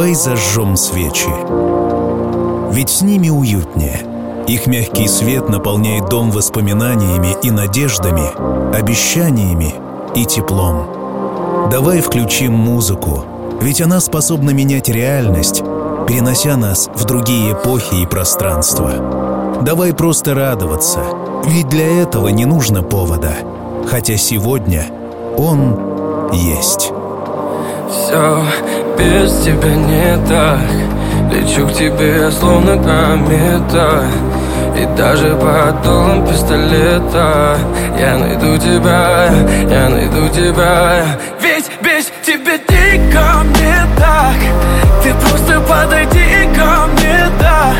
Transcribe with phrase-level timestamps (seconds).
[0.00, 1.28] Давай зажжем свечи.
[2.72, 4.00] Ведь с ними уютнее.
[4.46, 8.32] Их мягкий свет наполняет дом воспоминаниями и надеждами,
[8.74, 9.74] обещаниями
[10.14, 11.68] и теплом.
[11.70, 13.26] Давай включим музыку,
[13.60, 15.62] ведь она способна менять реальность,
[16.08, 19.58] перенося нас в другие эпохи и пространства.
[19.60, 21.00] Давай просто радоваться,
[21.44, 23.34] ведь для этого не нужно повода,
[23.86, 24.86] хотя сегодня
[25.36, 25.78] он
[26.32, 26.90] есть.
[27.90, 28.44] Все
[29.00, 30.60] без тебя не так.
[31.32, 34.04] Лечу к тебе, словно комета
[34.76, 37.56] И даже под дулом пистолета.
[37.98, 39.30] Я найду тебя,
[39.70, 41.04] я найду тебя.
[41.40, 44.36] Ведь без тебя дико мне так.
[45.02, 47.72] Ты просто подойди ко мне, да.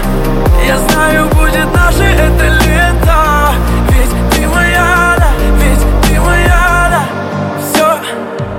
[0.66, 3.52] Я знаю, будет наше это лето.
[3.90, 7.02] Ведь ты моя, да, ведь ты моя, да.
[7.60, 7.98] Все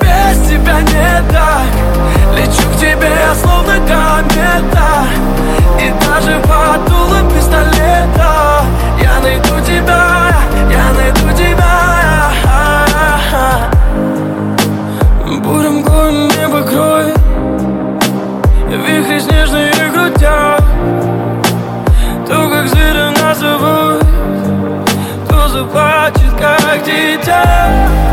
[0.01, 1.80] без тебя не так
[2.35, 5.05] Лечу к тебе, словно комета.
[5.79, 8.63] И даже под дулом пистолета.
[9.01, 10.31] Я найду тебя,
[10.69, 12.31] я найду тебя.
[15.43, 17.21] Бурым горем небо кроет.
[18.71, 20.63] Вихри снежные крутят
[22.25, 24.01] То, как звери нас зовут
[25.27, 28.10] То заплачет, как дитя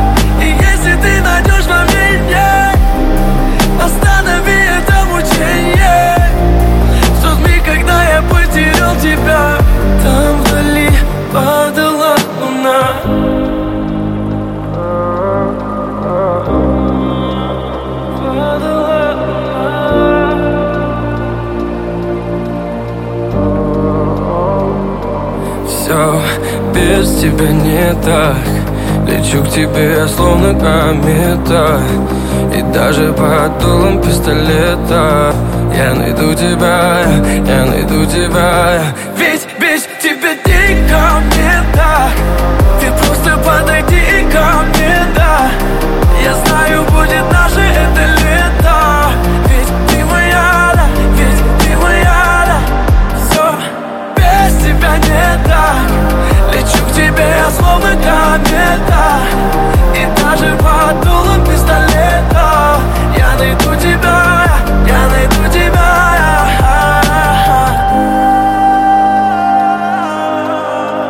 [29.29, 31.81] Лечу к тебе, словно комета.
[32.57, 35.35] И даже под дулом пистолета.
[35.77, 37.03] Я найду тебя,
[37.47, 38.81] я найду тебя.
[39.19, 42.11] Ведь без тебя дико мне так
[42.81, 45.51] Ты просто подойди ко мне, да.
[46.25, 47.38] Я знаю, будет
[58.39, 59.21] комета
[59.95, 62.81] И даже под дулом пистолета
[63.17, 64.47] Я найду тебя,
[64.87, 66.09] я найду тебя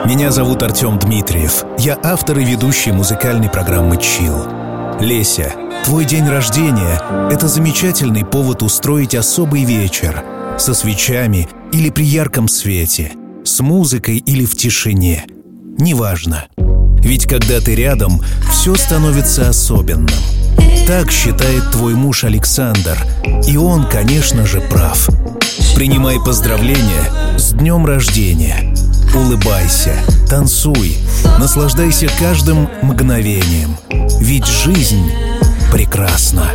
[0.05, 1.65] Меня зовут Артем Дмитриев.
[1.78, 4.47] Я автор и ведущий музыкальной программы «Чил».
[5.00, 5.53] Леся,
[5.84, 7.00] твой день рождения—
[7.31, 10.25] это замечательный повод устроить особый вечер
[10.59, 13.12] со свечами или при ярком свете,
[13.44, 15.27] с музыкой или в тишине.
[15.78, 16.47] Неважно.
[17.09, 20.15] Ведь когда ты рядом, все становится особенным.
[20.87, 22.99] Так считает твой муж Александр.
[23.47, 25.09] И он, конечно же, прав.
[25.75, 28.75] Принимай поздравления с днем рождения.
[29.15, 29.95] Улыбайся,
[30.29, 30.99] танцуй,
[31.39, 33.79] наслаждайся каждым мгновением.
[34.21, 35.11] Ведь жизнь
[35.73, 36.53] прекрасна.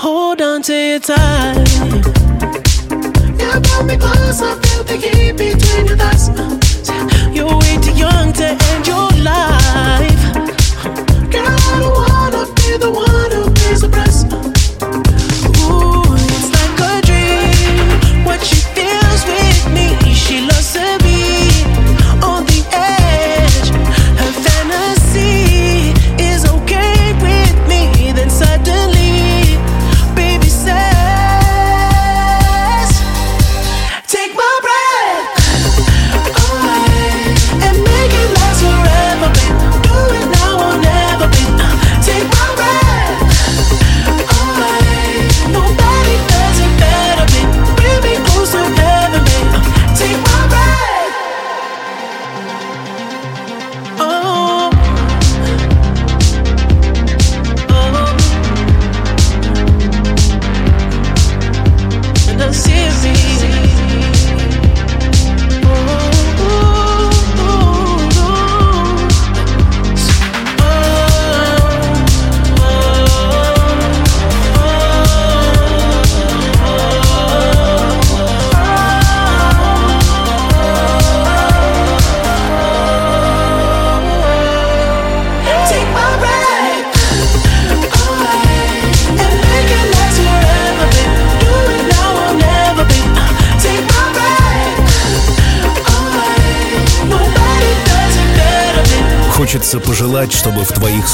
[0.00, 1.66] hold on to your time.
[3.38, 6.59] You pull me close, I feel the heat between your thighs.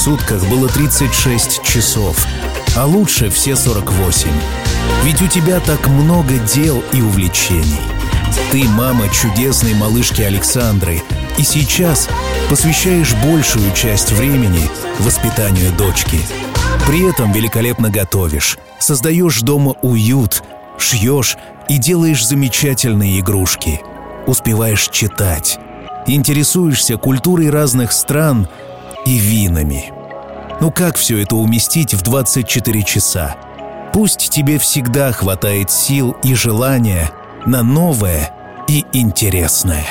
[0.07, 2.25] Сутках было 36 часов,
[2.77, 4.29] а лучше все 48.
[5.03, 7.81] Ведь у тебя так много дел и увлечений.
[8.53, 11.03] Ты мама чудесной малышки Александры,
[11.39, 12.09] и сейчас
[12.49, 14.71] посвящаешь большую часть времени
[15.01, 16.21] воспитанию дочки.
[16.87, 20.45] При этом великолепно готовишь, создаешь дома уют,
[20.79, 21.37] шьешь
[21.69, 23.81] и делаешь замечательные игрушки.
[24.29, 25.59] Успеваешь читать,
[26.07, 28.49] интересуешься культурой разных стран
[29.05, 29.96] и винами.
[30.59, 33.37] Ну как все это уместить в 24 часа?
[33.93, 37.11] Пусть тебе всегда хватает сил и желания
[37.45, 38.31] на новое
[38.67, 39.85] и интересное.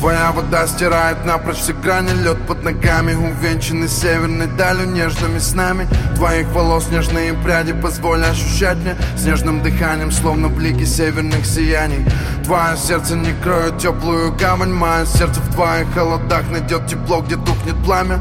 [0.00, 6.48] Твоя вода стирает напрочь все грани Лед под ногами, увенчанный северной далью Нежными снами твоих
[6.48, 12.06] волос Нежные пряди позволь ощущать мне Снежным дыханием, словно блики северных сияний
[12.44, 17.76] Твое сердце не кроет теплую гавань Мое сердце в твоих холодах найдет тепло, где тухнет
[17.84, 18.20] пламя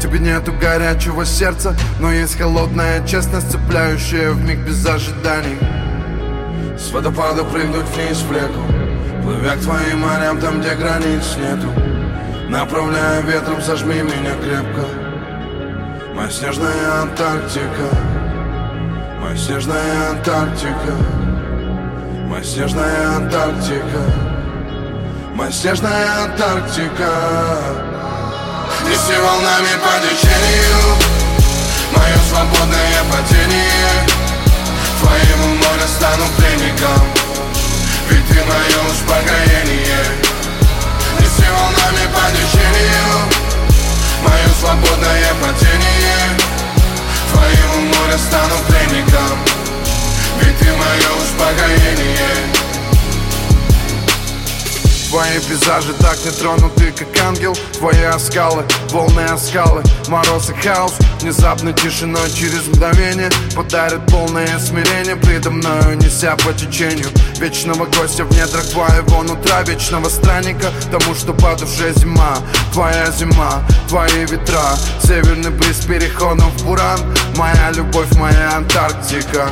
[0.00, 5.58] тебе нету горячего сердца Но есть холодная честность, цепляющая в миг без ожиданий.
[6.78, 8.64] С водопада прыгнуть вниз в реку
[9.22, 11.68] Плывя к твоим морям, там, где границ нету.
[12.48, 14.86] Направляя ветром, сожми меня крепко.
[16.14, 17.88] Моя снежная Антарктика
[19.20, 20.94] Моя снежная Антарктика
[22.28, 24.02] Моя снежная Антарктика
[25.34, 27.89] Моя снежная Антарктика
[28.84, 30.96] Неси волнами по течению.
[31.92, 33.92] Мое свободное падение.
[35.00, 37.02] Твоему морю стану пленником
[38.08, 40.04] Ведь ты мое успокоение.
[41.18, 43.12] Неси волнами по течению.
[44.22, 46.24] Мое свободное падение.
[47.32, 49.38] Твоему морю стану пленником
[50.40, 52.69] Ведь ты мое успокоение.
[55.10, 57.56] Твои пейзажи так не тронуты, как ангел.
[57.72, 59.82] Твои оскалы, волны оскалы.
[60.06, 65.16] Мороз и хаос, внезапной тишиной Через мгновение подарит полное смирение.
[65.16, 67.08] Предо мною неся по течению
[67.40, 72.36] Вечного гостя в недрах твоего нутра Вечного странника, тому, что по душе зима
[72.72, 74.76] Твоя зима, твои ветра.
[75.02, 77.00] Северный бриз переходом в Буран
[77.34, 79.48] Моя любовь, моя Антарктика.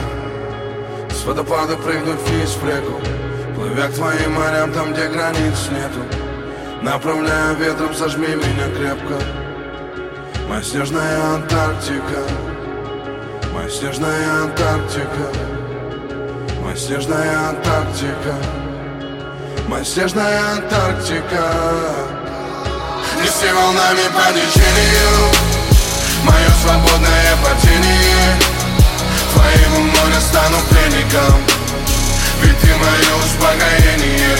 [1.11, 3.28] С водопада прыгнуть вниз в реку
[3.59, 5.99] Плывя к твоим морям, там, где границ нету
[6.81, 9.21] Направляя ветром, сожми меня крепко.
[10.49, 12.23] Моя снежная Антарктика
[13.53, 15.33] Моя снежная Антарктика
[16.63, 18.35] Моя снежная Антарктика
[19.67, 21.45] Моя снежная Антарктика.
[23.21, 25.33] Неси волнами по течению
[26.23, 28.37] Мое свободное падение.
[29.33, 31.58] Твоему морю стану пленником
[32.43, 34.37] ведь ты мое успокоение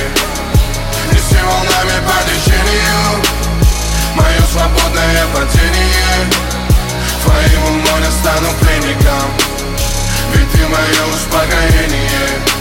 [1.13, 3.23] Неси волнами по течению
[4.15, 6.27] Мое свободное падение
[7.25, 9.31] Твоему морю стану пленником
[10.35, 12.58] Ведь ты мое успокоение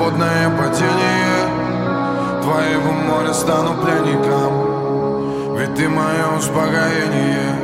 [0.00, 7.54] свободное падение Твоего моря стану пленником Ведь ты мое успокоение.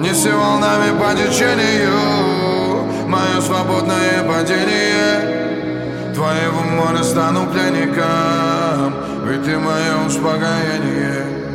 [0.00, 6.12] Неси волнами по течению Мое свободное падение.
[6.12, 11.47] Твоего моря стану пленником Ведь ты мое успокоение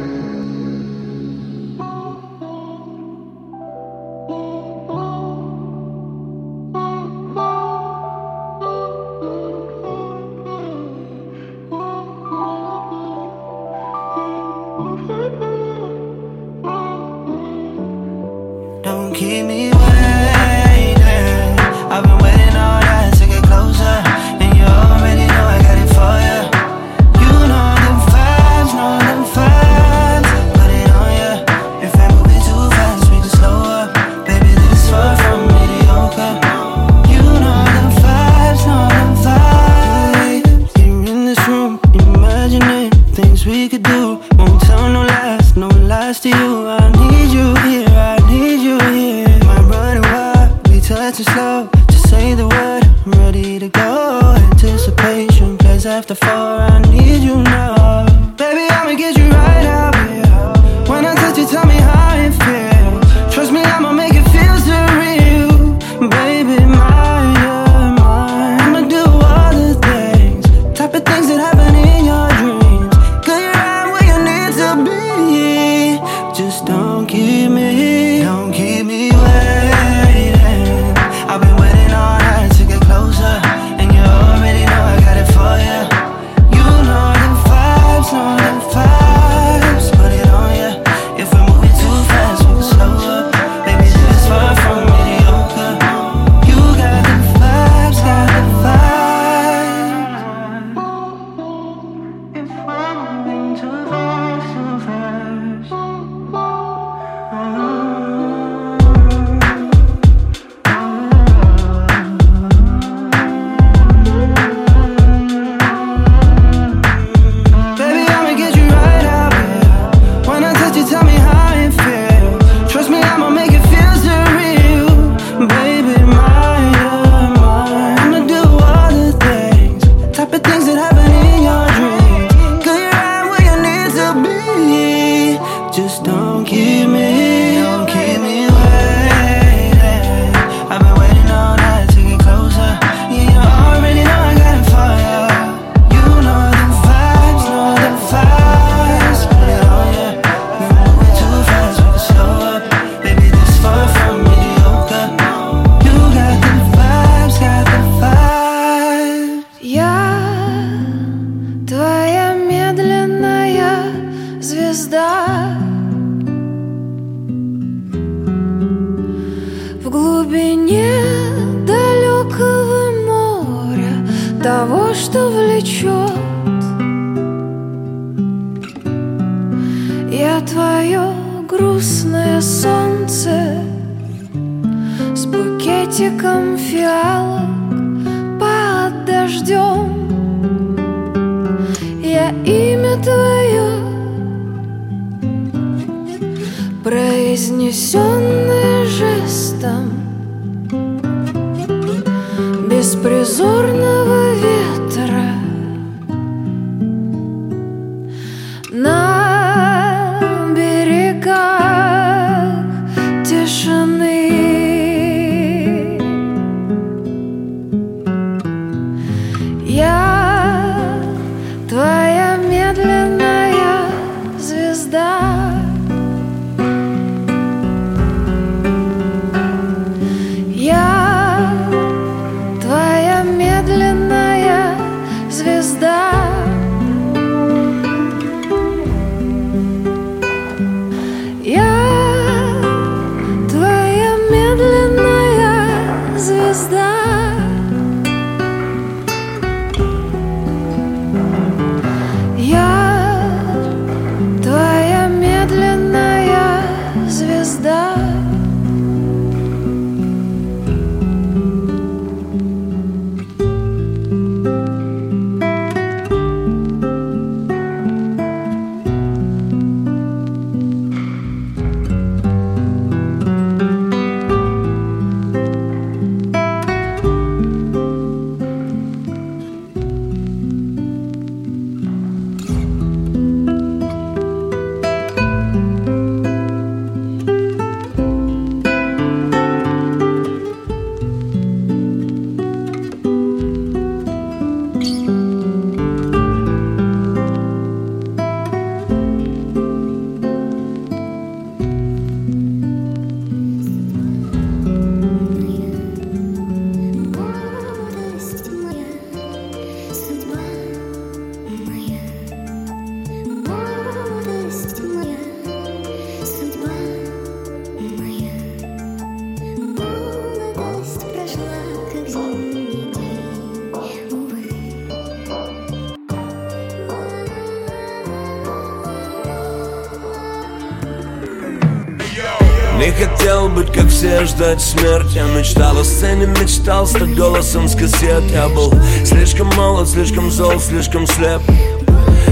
[333.54, 338.24] быть как все, ждать смерть Я мечтал о сцене, мечтал стать голосом с кассет.
[338.32, 338.74] Я был
[339.06, 341.42] слишком молод, слишком зол, слишком слеп.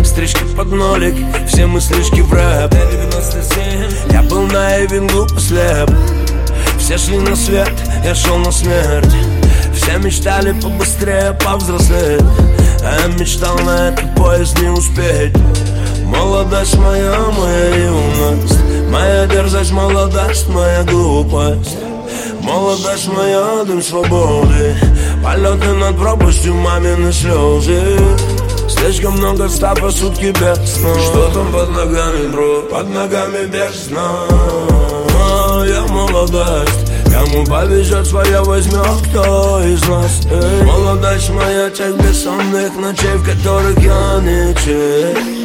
[0.03, 1.15] Стрижки под нолик,
[1.47, 2.73] все мыслишки в рэп.
[4.11, 5.91] Я был наивен, глуп и слеп
[6.79, 7.71] Все шли на свет,
[8.03, 9.13] я шел на смерть.
[9.75, 12.21] Все мечтали побыстрее повзрослеть.
[12.83, 15.35] А я мечтал на этот поезд не успеть.
[16.03, 21.77] Молодость моя, моя юность Моя дерзость, молодость, моя глупость.
[22.41, 24.75] Молодость моя, дым свободы.
[25.23, 27.97] Полеты над пропастью, мамины слезы.
[28.67, 30.93] Слишком много ста по сутки без сна.
[30.95, 32.63] Что там под ногами, бро?
[32.63, 34.11] Под ногами бездна
[35.65, 36.91] Я молодость.
[37.05, 40.21] Кому повезет своя возьмет кто из нас?
[40.29, 40.65] Эй.
[40.65, 45.40] Молодость моя, тех бессонных ночей В которых я не чей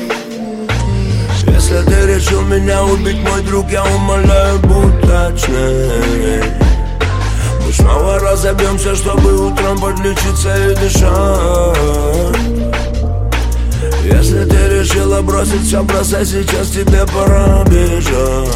[1.77, 6.43] если ты решил меня убить, мой друг, я умоляю, будь точнее.
[7.65, 12.37] Мы снова разобьемся, чтобы утром подлечиться и дышать.
[14.05, 18.49] Если ты решила бросить все, бросай сейчас, тебе пора бежать.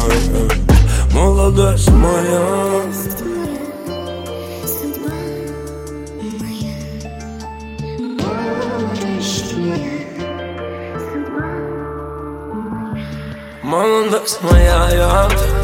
[1.13, 2.81] Молодость моя
[14.11, 15.60] Молодость моя, я,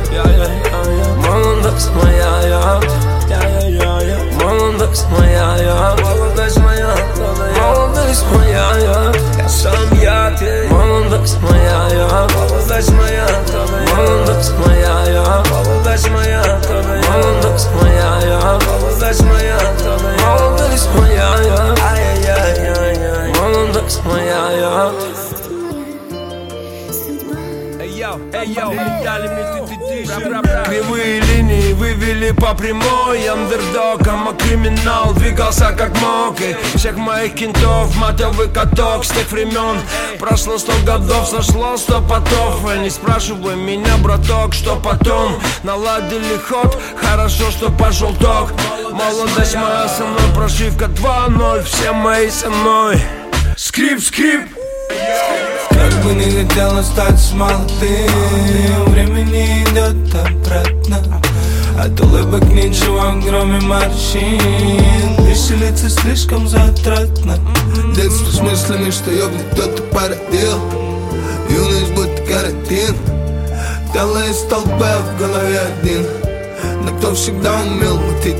[30.65, 33.27] Кривые линии вывели по прямой.
[33.27, 36.39] Андердогом, а криминал двигался как мог.
[36.39, 39.79] И всех моих кентов матовый каток с тех времен.
[40.19, 42.61] Прошло сто годов, сошло сто потов.
[42.73, 45.39] И не спрашивай меня, браток, что потом.
[45.63, 48.53] Наладили ход, хорошо, что пошел ток.
[48.91, 53.01] Молодость моя со мной, прошивка 2-0 Все мои со мной.
[53.57, 54.47] Скрип, скрип.
[54.89, 55.36] как
[56.07, 61.21] бы не хотел остаться молодым Времени идет обратно
[61.79, 65.27] От улыбок ничего, кроме морщин.
[65.27, 67.37] Веселиться слишком затратно.
[67.95, 70.59] Детство с мыслями, что ёбнет кто-то породил
[71.49, 72.95] Юность будто карантин.
[73.93, 76.36] Тело из толпы, в голове один
[76.83, 78.37] но кто всегда умел мутить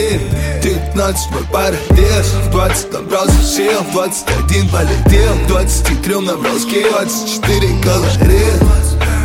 [0.00, 0.20] один
[0.62, 5.34] 19 мой парадес В 20 набрался сил В 21 полетел.
[5.34, 8.52] В 23 набрал скилл 24 калорий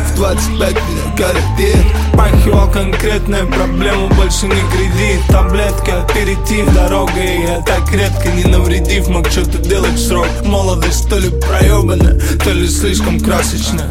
[0.06, 7.60] В 25 меня каратит Пахивал конкретная проблема Больше не кредит Таблетки, аперитив, дорога И я
[7.62, 9.28] так редко не навредив Мог.
[9.28, 10.26] Что-то делать в срок?
[10.44, 13.88] Молодость то ли проебана То ли слишком красочная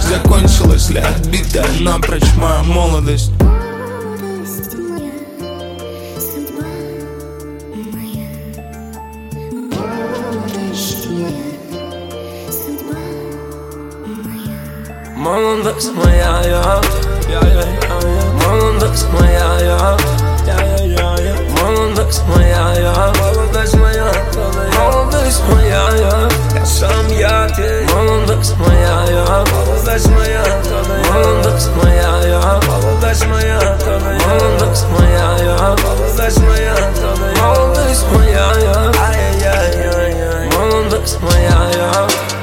[0.00, 3.30] Закончилась ли отбитая напрочь моя Молодость
[15.24, 15.36] моя.
[15.36, 16.80] Молодость моя, я,
[17.28, 18.46] я, я, я, я.
[18.46, 19.96] Молодость моя, я,
[20.46, 21.36] я, я, я, я.
[21.62, 24.12] Молодость моя, я, молодость моя,
[24.76, 27.86] молодость моя, я, я сам я ты.
[27.94, 30.44] Молодость моя, я, молодость моя,
[31.12, 33.78] молодость моя, я, молодость моя,
[34.26, 36.76] молодость моя, я, молодость моя,
[37.40, 40.50] молодость моя, я, ай, ай, ай, ай, ай.
[40.56, 42.08] молодость моя, я.
[42.08, 42.33] С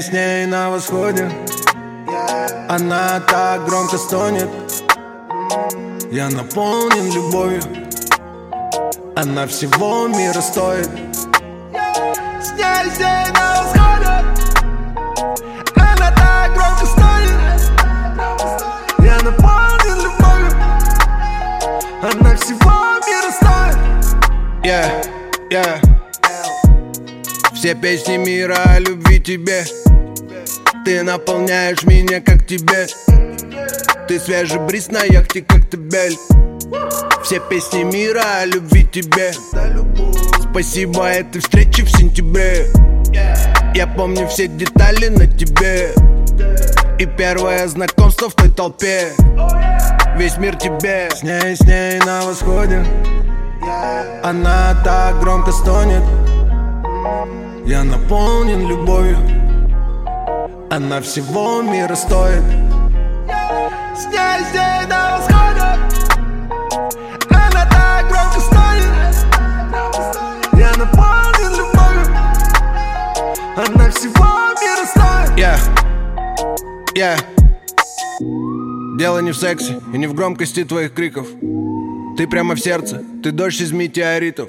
[0.00, 1.30] ней, с ней на восходе.
[2.68, 4.48] Она так громко стонет.
[6.10, 7.62] Я наполнен любовью.
[9.16, 10.88] Она всего мира стоит.
[12.40, 14.24] Здесь, здесь на восходе.
[15.76, 17.40] Она так громко стонет.
[19.00, 20.52] Я наполнен любовью.
[22.02, 22.70] Она всего
[23.06, 23.78] мира стоит.
[24.64, 25.04] Yeah,
[25.50, 25.80] yeah.
[27.54, 29.64] Все песни мира о любви тебе
[30.84, 32.86] Ты наполняешь меня как тебе.
[34.08, 36.16] Ты свежий бриз на яхте, как ты бель
[37.22, 39.32] Все песни мира о любви тебе.
[40.50, 42.66] Спасибо этой встрече в сентябре.
[43.74, 45.92] Я помню все детали на тебе.
[46.98, 49.08] И первое знакомство в той толпе.
[50.16, 51.10] Весь мир тебе.
[51.14, 52.84] С ней, с ней на восходе.
[54.22, 56.02] Она так громко стонет.
[57.66, 59.39] Я наполнен любовью
[60.72, 62.44] Она всего мира стоит.
[63.96, 65.62] Здесь, здесь на восходе
[67.28, 69.16] Она так громко стонет
[70.52, 72.06] Я наполнен любовью.
[73.56, 75.36] Она всего мира стоит.
[75.36, 75.58] Yeah,
[76.94, 77.18] yeah
[78.96, 81.26] Дело не в сексе и не в громкости твоих криков.
[82.16, 84.48] Ты прямо в сердце, ты дождь из метеоритов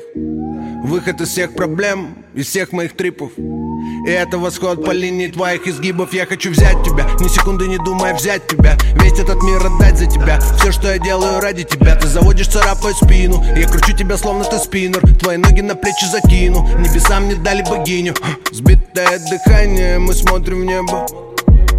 [0.83, 3.31] Выход из всех проблем, из всех моих трипов.
[3.37, 6.11] И это восход по линии твоих изгибов.
[6.13, 8.75] Я хочу взять тебя, ни секунды не думая взять тебя.
[8.95, 10.39] Весь этот мир отдать за тебя.
[10.57, 11.95] Все, что я делаю ради тебя.
[11.95, 13.43] Ты заводишь, царапая спину.
[13.55, 15.01] Я кручу тебя, словно ты спиннер.
[15.19, 16.67] Твои ноги на плечи закину.
[16.79, 18.15] Небесам не дали богиню.
[18.51, 21.05] Сбитое дыхание, мы смотрим в небо.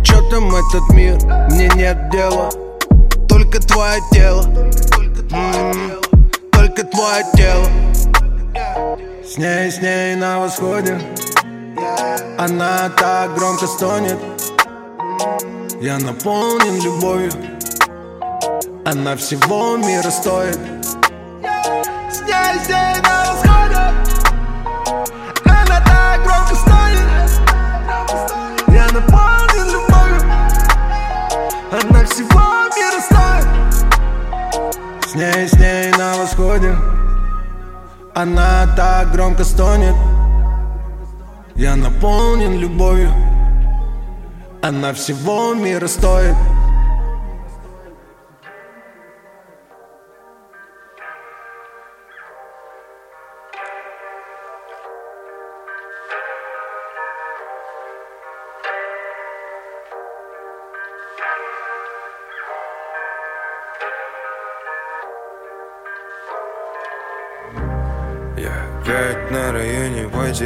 [0.05, 1.19] Чё там этот мир?
[1.51, 2.51] Мне нет дела.
[3.29, 4.45] Только твое тело.
[5.33, 5.93] М,
[6.53, 7.67] Только твое тело
[9.33, 11.01] С ней, с ней на восходе.
[12.37, 14.19] Она так громко стонет.
[15.81, 17.33] Я наполнен любовью.
[18.85, 20.59] Она всего мира стоит.
[22.11, 23.81] Здесь, здесь на восходе.
[25.47, 27.09] Она так громко стонет.
[28.69, 30.21] Я наполнен любовью.
[31.71, 33.49] Она всего мира стоит.
[35.07, 36.77] С ней, с ней на восходе
[38.15, 39.95] Она так громко стонет.
[41.55, 43.11] Я наполнен любовью.
[44.61, 46.37] Она всего мира стоит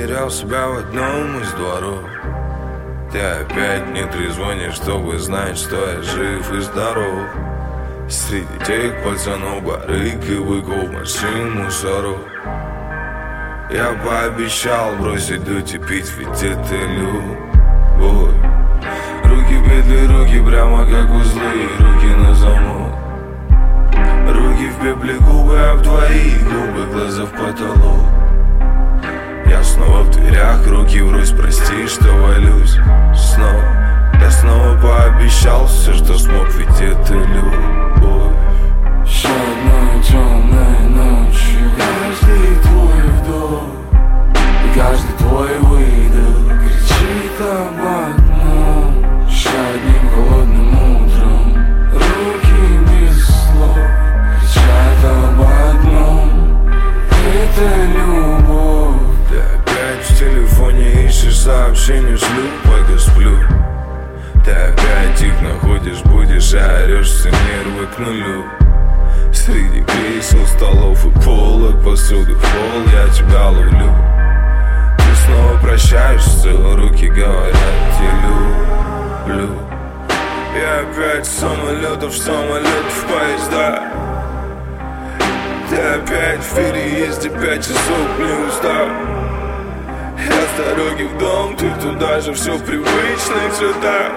[0.07, 2.05] потерял себя в одном из дворов.
[3.11, 7.25] Ты опять не трезвонишь, чтобы знать, что я жив и здоров.
[8.09, 12.19] Среди тех пацанов барыг и быков машин мусоров.
[13.69, 18.35] Я пообещал бросить дуть и пить, ведь это любовь
[19.25, 22.95] Руки петли, руки прямо как узлы, руки на замок.
[24.29, 27.76] Руки в пепле губы, в твои губы глаза в потолок
[30.97, 32.77] руки врозь, прости, что валюсь.
[33.15, 33.63] Снова,
[34.21, 37.66] я снова пообещал все, что смог, ведь это любовь
[76.47, 77.57] прощаешься, руки говорят,
[78.01, 79.49] я люблю
[80.55, 83.83] И опять самолетов, в самолет в поезда.
[85.69, 88.89] Ты опять в переезде, пять часов не устал.
[90.19, 94.13] Я с дороги в дом, ты туда же, все в привычных цветах.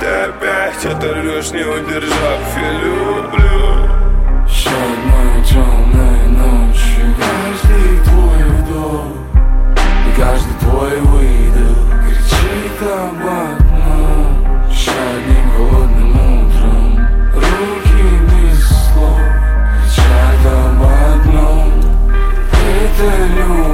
[0.00, 3.50] Ты опять оторвешь, не удержав, я люблю.
[4.70, 8.19] Одной темной ночью Каждый твой
[10.20, 17.08] каждый твой выдох Кричит об одном Еще одним холодным утром.
[17.34, 19.20] Руки без слов
[19.82, 21.72] Кричат об одном.
[22.52, 23.69] Это любовь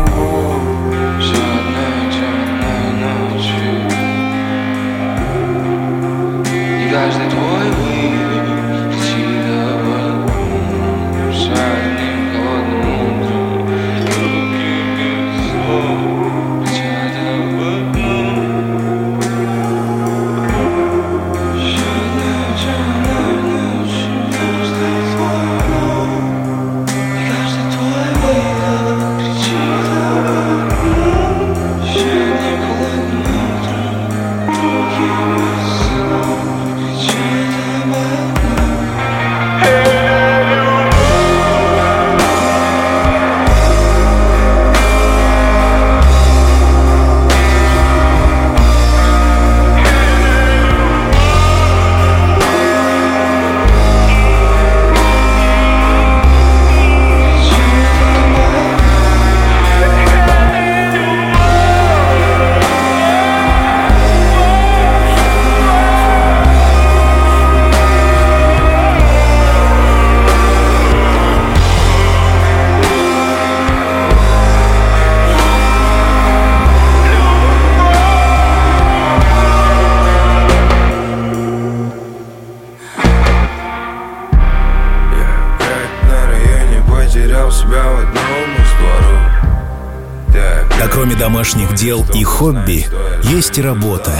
[91.76, 92.86] дел и хобби
[93.24, 94.12] есть работа.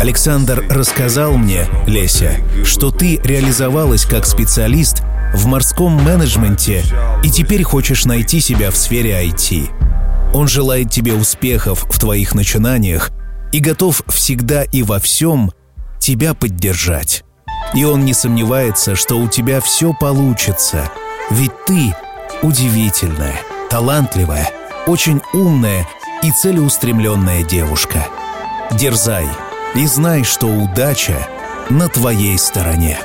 [0.00, 6.84] Александр рассказал мне, Леся, что ты реализовалась как специалист в морском менеджменте
[7.22, 9.70] и теперь хочешь найти себя в сфере IT.
[10.34, 13.12] Он желает тебе успехов в твоих начинаниях
[13.52, 15.52] и готов всегда и во всем
[16.00, 17.22] тебя поддержать.
[17.74, 20.90] И он не сомневается, что у тебя все получится,
[21.30, 21.94] ведь ты
[22.42, 23.36] удивительная,
[23.70, 24.50] талантливая,
[24.86, 25.86] очень умная
[26.22, 28.06] и целеустремленная девушка.
[28.72, 29.26] Дерзай
[29.74, 31.26] и знай, что удача
[31.68, 32.98] на твоей стороне.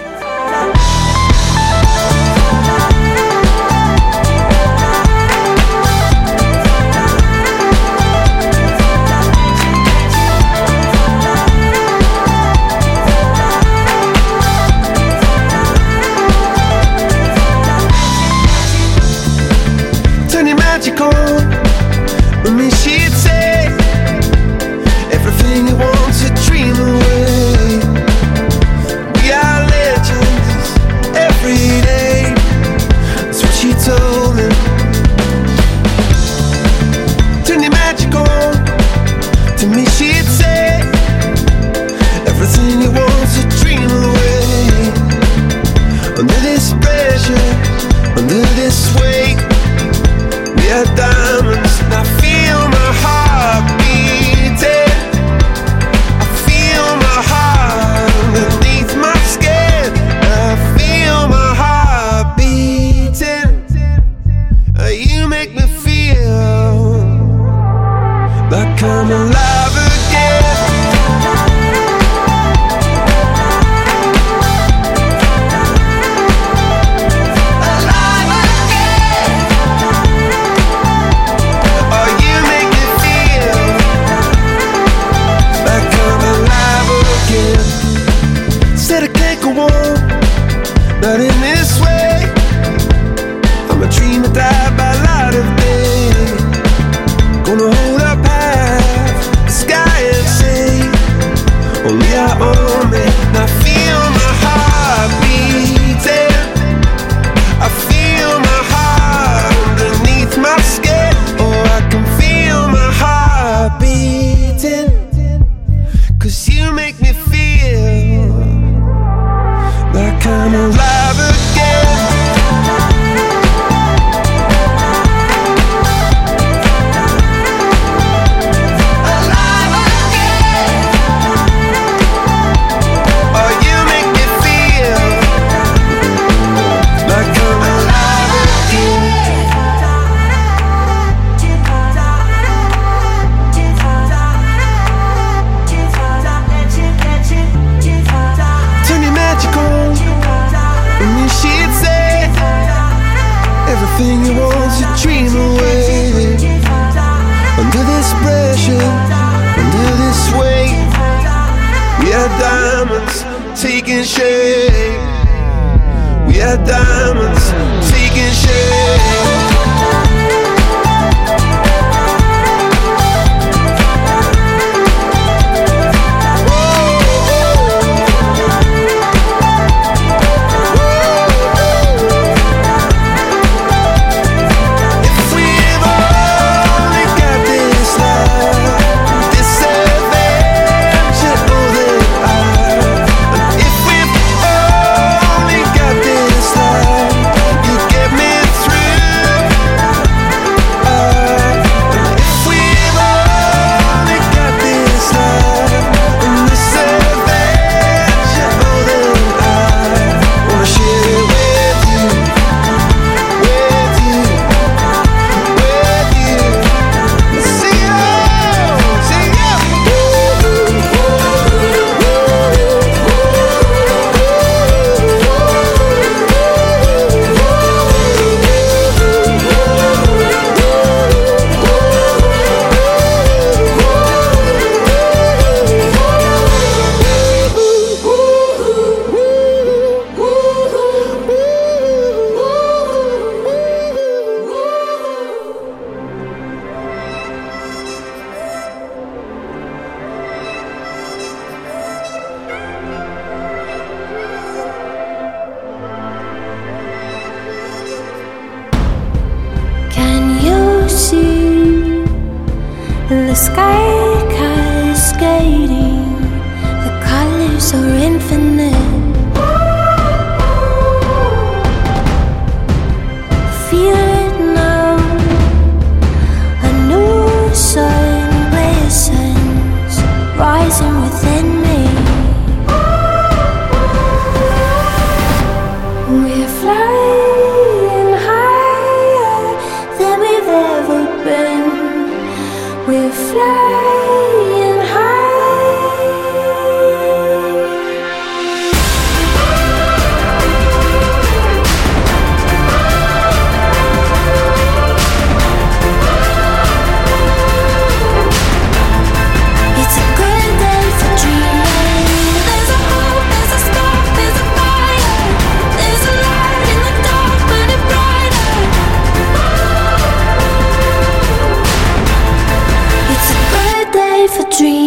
[324.58, 324.87] dream.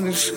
[0.00, 0.35] Тобой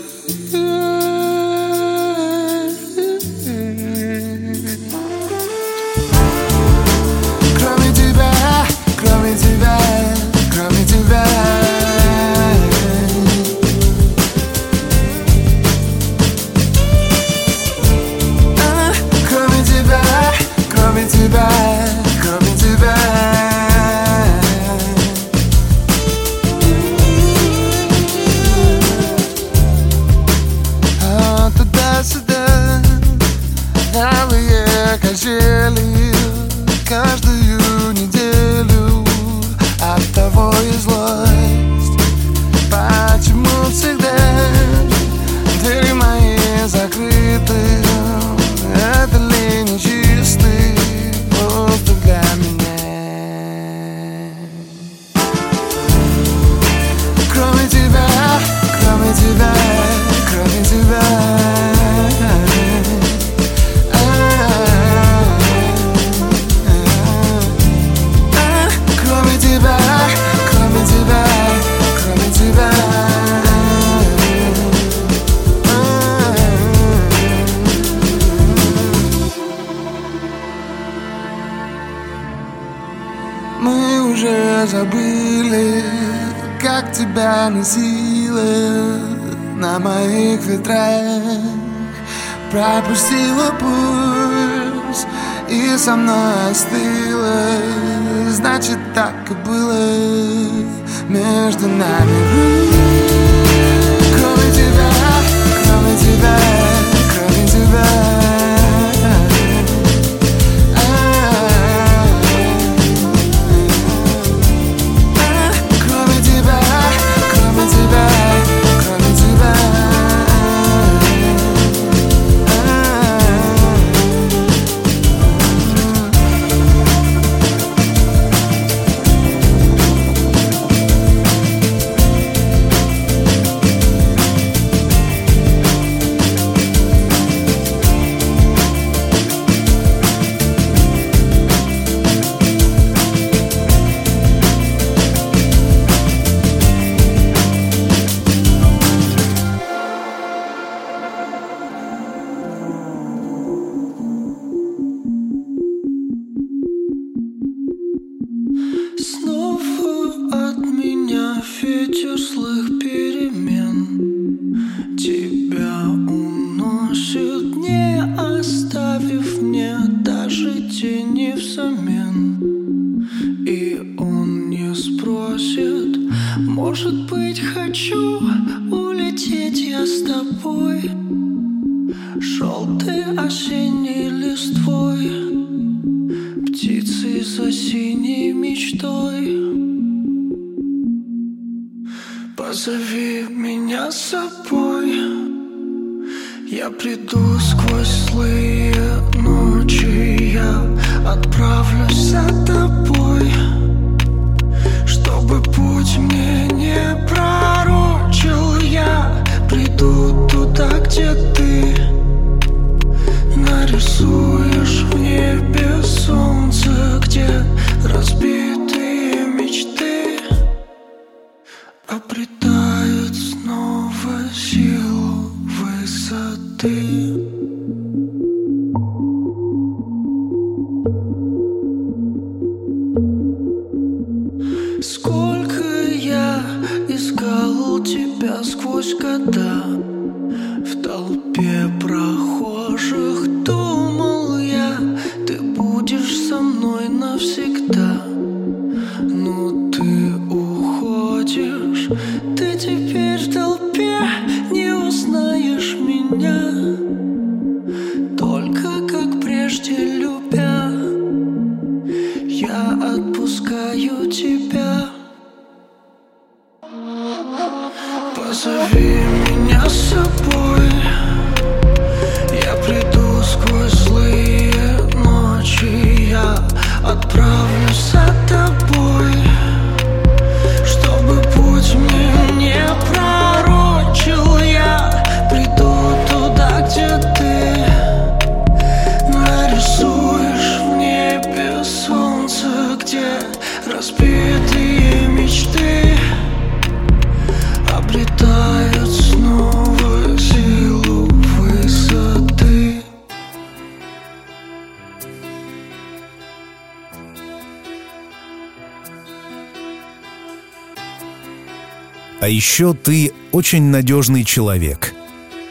[312.60, 314.94] еще ты очень надежный человек.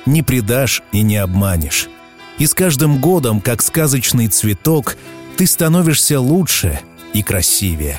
[0.04, 1.88] Не предашь и не обманешь.
[2.38, 4.98] И с каждым годом, как сказочный цветок,
[5.38, 6.80] ты становишься лучше
[7.14, 7.98] и красивее.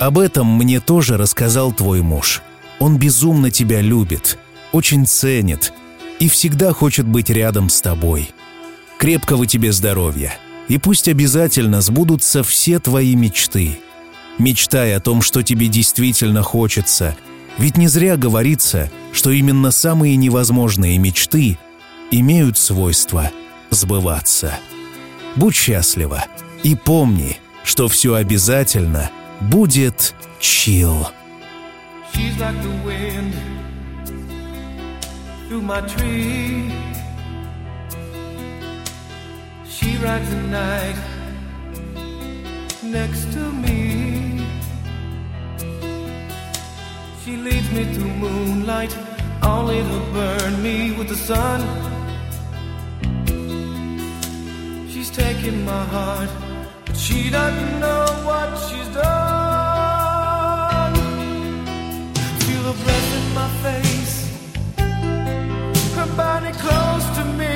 [0.00, 2.42] Об этом мне тоже рассказал твой муж.
[2.80, 4.38] Он безумно тебя любит,
[4.72, 5.72] очень ценит
[6.18, 8.32] и всегда хочет быть рядом с тобой.
[8.98, 10.36] Крепкого тебе здоровья.
[10.66, 13.78] И пусть обязательно сбудутся все твои мечты.
[14.38, 17.16] Мечтай о том, что тебе действительно хочется.
[17.58, 21.58] Ведь не зря говорится, что именно самые невозможные мечты
[22.10, 23.30] имеют свойство
[23.70, 24.54] сбываться.
[25.36, 26.24] Будь счастлива
[26.62, 31.08] и помни, что все обязательно будет чил.
[39.68, 40.96] She rides the night
[42.82, 43.93] next to me.
[47.24, 48.94] She leads me to moonlight,
[49.42, 51.62] only to burn me with the sun.
[54.90, 56.28] She's taking my heart,
[56.84, 59.04] but she doesn't know what she's done.
[62.44, 64.16] Feel the breath in my face,
[65.96, 67.54] her body close to me.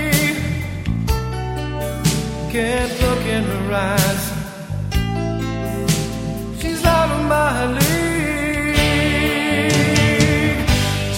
[2.51, 4.38] Can't look in her eyes.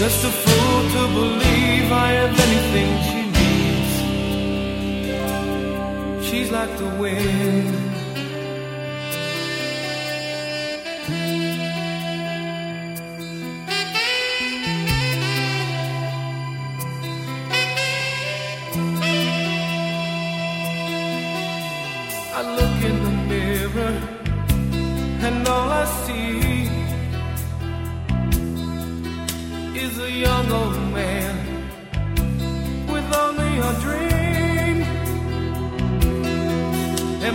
[0.01, 3.21] Just a fool to believe I have anything she
[6.17, 6.27] needs.
[6.27, 7.90] She's like the wind.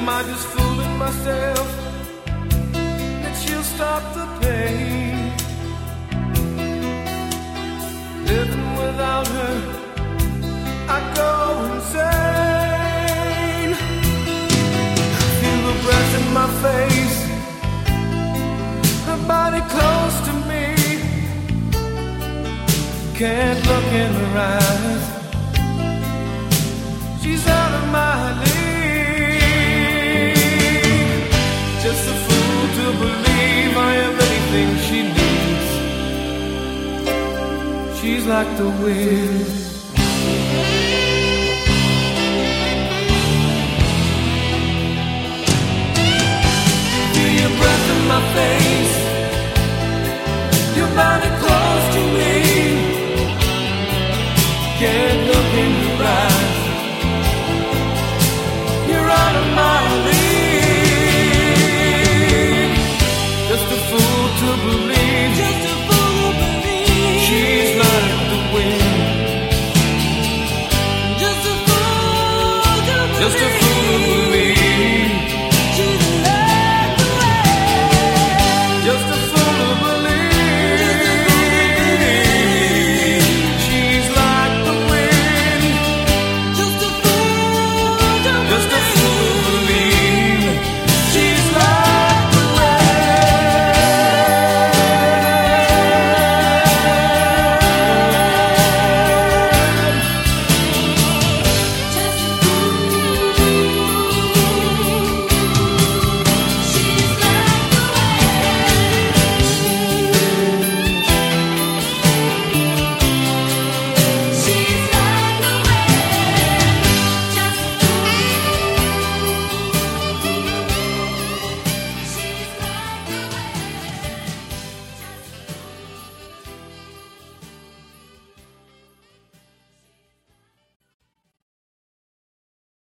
[0.08, 1.68] Am I just fooling myself
[3.24, 5.34] that she'll stop the pain?
[8.28, 9.56] Living without her,
[10.96, 11.32] I go
[11.74, 12.94] insane.
[15.40, 17.20] Feel the breath in my face,
[19.08, 20.66] her body close to me.
[23.18, 24.65] Can't look in her eyes.
[38.28, 39.46] like the wind.
[47.14, 48.96] Feel your breath in my face,
[50.76, 52.34] your body close to me.
[54.82, 55.15] Yeah.
[68.56, 68.85] wind.